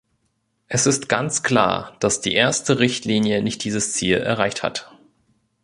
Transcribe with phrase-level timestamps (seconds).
[0.67, 4.89] Es ist ganz klar, dass die erste Richtlinie nicht dieses Ziel erreicht hat.